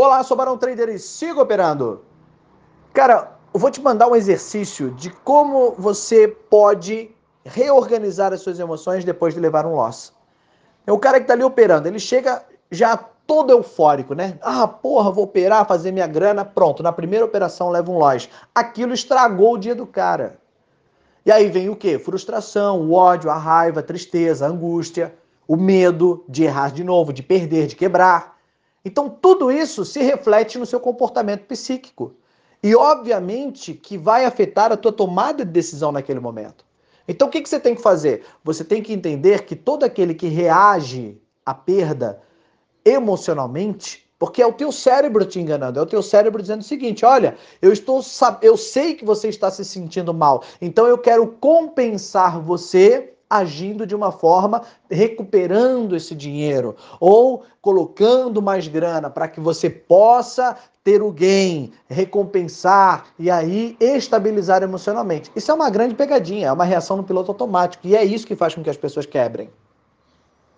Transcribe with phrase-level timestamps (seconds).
[0.00, 2.04] Olá, sou Barão Trader e sigo operando.
[2.92, 7.10] Cara, eu vou te mandar um exercício de como você pode
[7.44, 10.12] reorganizar as suas emoções depois de levar um loss.
[10.86, 14.38] É o cara que tá ali operando, ele chega já todo eufórico, né?
[14.40, 18.28] Ah, porra, vou operar, fazer minha grana, pronto, na primeira operação leva um loss.
[18.54, 20.38] Aquilo estragou o dia do cara.
[21.26, 21.98] E aí vem o quê?
[21.98, 25.12] Frustração, o ódio, a raiva, a tristeza, a angústia,
[25.48, 28.37] o medo de errar de novo, de perder, de quebrar.
[28.84, 32.14] Então, tudo isso se reflete no seu comportamento psíquico.
[32.62, 36.64] E, obviamente, que vai afetar a tua tomada de decisão naquele momento.
[37.06, 38.24] Então, o que, que você tem que fazer?
[38.44, 42.20] Você tem que entender que todo aquele que reage à perda
[42.84, 47.04] emocionalmente, porque é o teu cérebro te enganando, é o teu cérebro dizendo o seguinte:
[47.04, 48.02] olha, eu estou
[48.42, 53.94] eu sei que você está se sentindo mal, então eu quero compensar você agindo de
[53.94, 61.12] uma forma recuperando esse dinheiro ou colocando mais grana para que você possa ter o
[61.12, 65.30] gain, recompensar e aí estabilizar emocionalmente.
[65.36, 68.34] Isso é uma grande pegadinha, é uma reação no piloto automático e é isso que
[68.34, 69.50] faz com que as pessoas quebrem.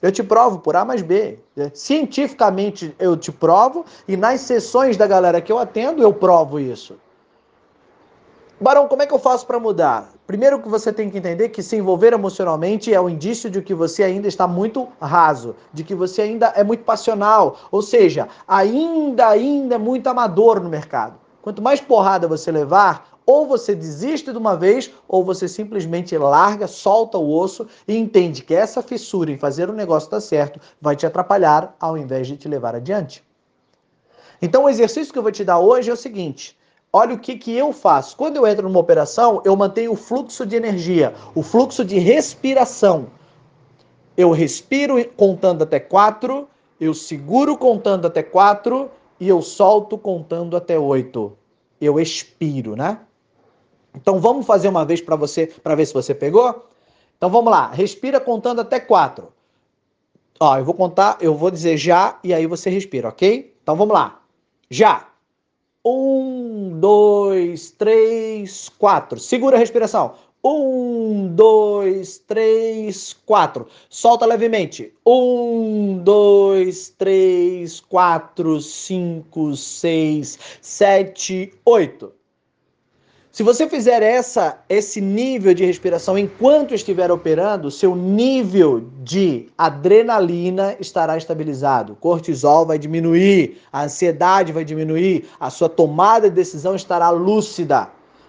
[0.00, 1.38] Eu te provo por A mais B.
[1.72, 6.96] Cientificamente eu te provo e nas sessões da galera que eu atendo eu provo isso.
[8.62, 10.12] Barão, como é que eu faço para mudar?
[10.24, 13.74] Primeiro que você tem que entender que se envolver emocionalmente é um indício de que
[13.74, 19.26] você ainda está muito raso, de que você ainda é muito passional, ou seja, ainda
[19.26, 21.18] ainda é muito amador no mercado.
[21.42, 26.68] Quanto mais porrada você levar, ou você desiste de uma vez, ou você simplesmente larga,
[26.68, 30.94] solta o osso e entende que essa fissura em fazer o negócio dar certo vai
[30.94, 33.24] te atrapalhar ao invés de te levar adiante.
[34.40, 36.56] Então, o exercício que eu vou te dar hoje é o seguinte:
[36.92, 38.16] olha o que, que eu faço.
[38.16, 43.06] Quando eu entro numa operação, eu mantenho o fluxo de energia, o fluxo de respiração.
[44.16, 46.48] Eu respiro contando até quatro,
[46.78, 51.36] eu seguro contando até quatro e eu solto contando até oito.
[51.80, 52.98] Eu expiro, né?
[53.94, 56.68] Então vamos fazer uma vez para você, para ver se você pegou?
[57.16, 59.32] Então vamos lá, respira contando até quatro.
[60.40, 63.54] Ó, eu vou contar, eu vou dizer já e aí você respira, ok?
[63.62, 64.20] Então vamos lá.
[64.68, 65.11] Já.
[65.84, 69.18] Um, dois, três, quatro.
[69.18, 70.14] Segura a respiração.
[70.44, 73.66] Um, dois, três, quatro.
[73.88, 74.92] Solta levemente.
[75.06, 82.12] Um, dois, três, quatro, cinco, seis, sete, oito.
[83.32, 90.76] Se você fizer essa, esse nível de respiração enquanto estiver operando, seu nível de adrenalina
[90.78, 91.94] estará estabilizado.
[91.94, 97.88] O cortisol vai diminuir, a ansiedade vai diminuir, a sua tomada de decisão estará lúcida.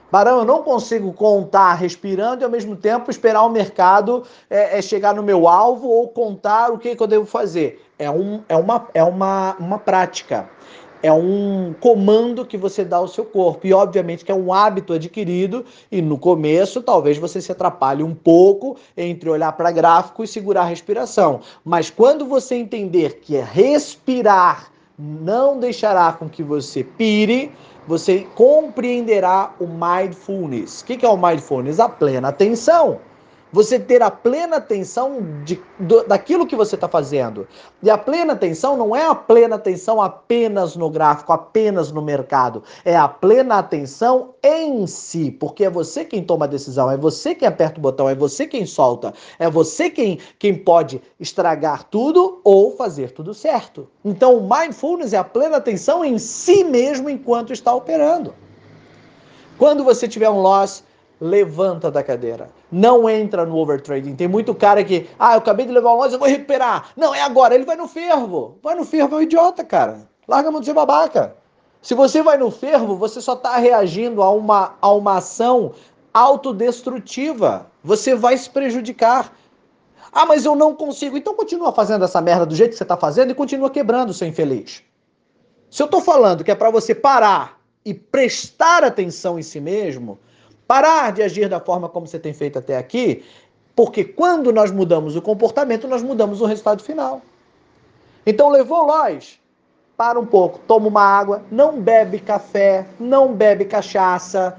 [0.10, 4.82] Barão, eu não consigo contar respirando e ao mesmo tempo esperar o mercado é, é
[4.82, 7.86] chegar no meu alvo ou contar o que, que eu devo fazer.
[8.00, 10.50] É, um, é, uma, é uma, uma prática
[11.04, 13.68] é um comando que você dá ao seu corpo.
[13.68, 18.16] E, obviamente, que é um hábito adquirido, e no começo talvez você se atrapalhe um
[18.16, 21.42] pouco entre olhar para gráfico e segurar a respiração.
[21.64, 27.52] Mas quando você entender que é respirar não deixará com que você pire,
[27.88, 30.82] você compreenderá o mindfulness.
[30.82, 31.80] O que é o mindfulness?
[31.80, 33.00] A plena atenção
[33.54, 37.48] você ter a plena atenção de, do, daquilo que você está fazendo.
[37.84, 42.64] E a plena atenção não é a plena atenção apenas no gráfico, apenas no mercado.
[42.84, 47.36] É a plena atenção em si, porque é você quem toma a decisão, é você
[47.36, 52.42] quem aperta o botão, é você quem solta, é você quem, quem pode estragar tudo
[52.44, 53.88] ou fazer tudo certo.
[54.04, 58.34] Então, o mindfulness é a plena atenção em si mesmo enquanto está operando.
[59.60, 60.84] Quando você tiver um loss,
[61.24, 62.50] levanta da cadeira.
[62.70, 64.14] Não entra no overtrading.
[64.14, 66.90] Tem muito cara que, ah, eu acabei de levar um loss, eu vou recuperar.
[66.98, 67.56] Não, é agora.
[67.56, 68.58] Ele vai no fervo.
[68.62, 70.02] Vai no fervo, é um idiota, cara.
[70.28, 71.34] Larga a mão de ser babaca.
[71.82, 75.72] Se você vai no fervo, você só está reagindo a uma, a uma ação
[76.14, 77.68] autodestrutiva.
[77.82, 79.34] Você vai se prejudicar.
[80.12, 81.18] Ah, mas eu não consigo.
[81.18, 84.28] Então continua fazendo essa merda do jeito que você está fazendo e continua quebrando, seu
[84.28, 84.84] infeliz.
[85.72, 90.20] Se eu estou falando que é para você parar e prestar atenção em si mesmo,
[90.74, 93.24] Parar de agir da forma como você tem feito até aqui,
[93.76, 97.22] porque quando nós mudamos o comportamento, nós mudamos o resultado final.
[98.26, 99.40] Então levou nós,
[99.96, 104.58] para um pouco, toma uma água, não bebe café, não bebe cachaça,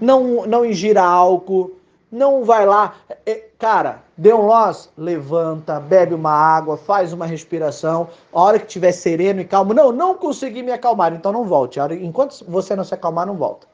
[0.00, 1.72] não, não ingira álcool,
[2.12, 2.94] não vai lá.
[3.26, 8.08] É, cara, deu um loss, levanta, bebe uma água, faz uma respiração.
[8.32, 11.80] A hora que estiver sereno e calmo, não, não consegui me acalmar, então não volte.
[12.00, 13.66] Enquanto você não se acalmar, não volta.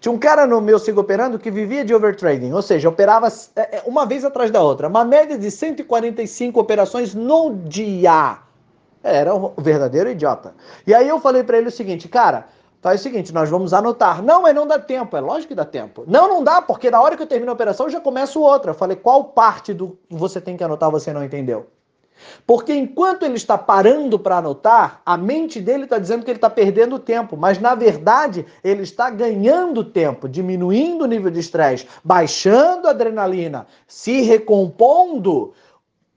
[0.00, 3.78] Tinha um cara no meu sigo operando que vivia de overtrading, ou seja, operava é,
[3.78, 8.38] é, uma vez atrás da outra, uma média de 145 operações no dia.
[9.02, 10.54] Era um verdadeiro idiota.
[10.86, 12.48] E aí eu falei para ele o seguinte, cara,
[12.82, 14.22] faz o seguinte, nós vamos anotar.
[14.22, 15.16] Não, mas não dá tempo.
[15.16, 16.04] É lógico que dá tempo.
[16.06, 18.72] Não, não dá, porque na hora que eu termino a operação eu já começo outra.
[18.72, 21.66] Eu falei, qual parte do você tem que anotar você não entendeu?
[22.46, 26.50] Porque enquanto ele está parando para anotar, a mente dele está dizendo que ele está
[26.50, 32.88] perdendo tempo, mas na verdade ele está ganhando tempo, diminuindo o nível de estresse, baixando
[32.88, 35.52] a adrenalina, se recompondo,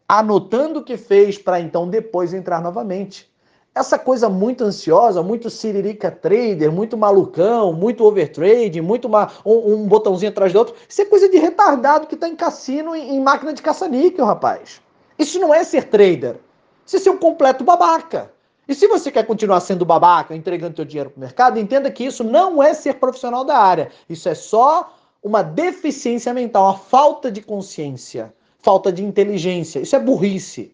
[0.07, 3.31] anotando o que fez para então depois entrar novamente.
[3.75, 9.87] Essa coisa muito ansiosa, muito siririca trader, muito malucão, muito overtrade, muito uma, um, um,
[9.87, 13.19] botãozinho atrás do outro, isso é coisa de retardado que está em cassino, em, em
[13.19, 14.79] máquina de caça-níquel, rapaz.
[15.23, 16.37] Isso não é ser trader.
[16.85, 18.31] Isso é ser um completo babaca.
[18.67, 22.05] E se você quer continuar sendo babaca, entregando seu dinheiro para o mercado, entenda que
[22.05, 23.91] isso não é ser profissional da área.
[24.09, 28.33] Isso é só uma deficiência mental, uma falta de consciência
[28.63, 29.81] falta de inteligência.
[29.81, 30.73] Isso é burrice.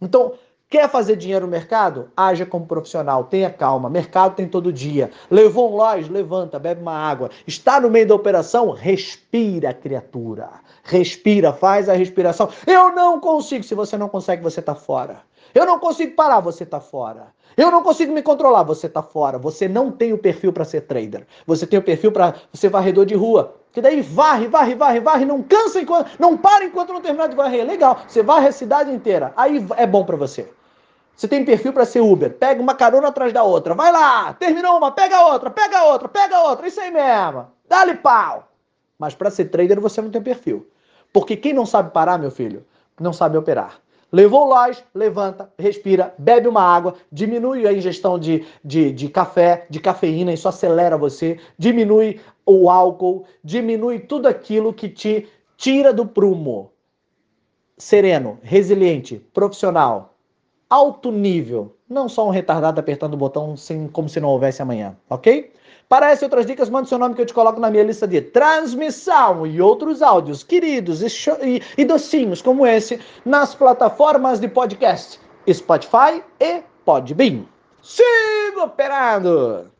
[0.00, 0.32] Então,
[0.70, 2.10] quer fazer dinheiro no mercado?
[2.16, 3.90] Haja como profissional, tenha calma.
[3.90, 5.10] Mercado tem todo dia.
[5.28, 7.28] Levou um loja, levanta, bebe uma água.
[7.44, 8.70] Está no meio da operação?
[8.70, 10.48] Respira, criatura.
[10.84, 12.48] Respira, faz a respiração.
[12.66, 13.64] Eu não consigo.
[13.64, 15.22] Se você não consegue, você está fora.
[15.52, 17.26] Eu não consigo parar, você está fora.
[17.56, 19.36] Eu não consigo me controlar, você está fora.
[19.38, 21.26] Você não tem o perfil para ser trader.
[21.44, 23.56] Você tem o perfil para ser varredor de rua.
[23.72, 27.34] Que daí varre, varre, varre, varre, não cansa enquanto, não para enquanto não terminar de
[27.34, 27.66] varrer.
[27.66, 29.32] Legal, você varre a cidade inteira.
[29.36, 30.48] Aí é bom para você.
[31.16, 33.74] Você tem perfil para ser Uber, pega uma carona atrás da outra.
[33.74, 36.66] Vai lá, terminou uma, pega outra, pega outra, pega outra.
[36.66, 37.46] Isso aí mesmo.
[37.68, 38.48] Dá-lhe pau.
[38.98, 40.66] Mas para ser trader você não tem perfil.
[41.12, 42.64] Porque quem não sabe parar, meu filho,
[42.98, 43.80] não sabe operar.
[44.12, 49.78] Levou loja, levanta, respira, bebe uma água, diminui a ingestão de, de, de café, de
[49.78, 56.72] cafeína, isso acelera você, diminui o álcool, diminui tudo aquilo que te tira do prumo.
[57.78, 60.09] Sereno, resiliente, profissional,
[60.70, 64.96] alto nível, não só um retardado apertando o botão sem, como se não houvesse amanhã,
[65.10, 65.52] ok?
[65.88, 68.06] Para essas e outras dicas, mande seu nome que eu te coloco na minha lista
[68.06, 71.06] de transmissão e outros áudios queridos e,
[71.44, 75.18] e, e docinhos como esse nas plataformas de podcast
[75.52, 77.44] Spotify e Podbean.
[77.82, 79.70] Siga operando!